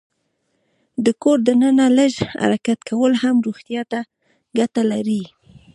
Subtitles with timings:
[1.05, 3.99] د کور دننه لږ حرکت کول هم روغتیا ته
[4.57, 5.23] ګټه لري.